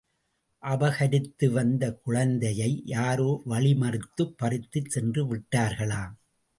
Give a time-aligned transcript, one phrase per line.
[0.63, 6.15] அபகரித்து வந்த குழந்தையை யாரோ வழிமறித்துப் பறித்துச் சென்று விட்டார்களாம்!...